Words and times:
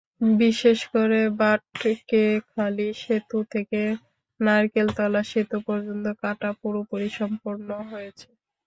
বিশেষ 0.39 0.79
করে 0.93 1.19
বাটকেখালী 1.39 2.89
সেতু 3.01 3.37
থেকে 3.53 3.81
নারকেলতলা 4.39 5.21
সেতু 5.31 5.57
পর্যন্ত 5.67 6.05
কাটা 6.21 6.49
পুরোপুরি 6.61 7.09
সম্পন্ন 7.19 7.67
হয়েছে। 7.91 8.27